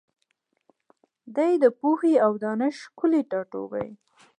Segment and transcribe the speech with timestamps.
[1.35, 3.87] دی د پوهي او دانش ښکلی ټاټوبی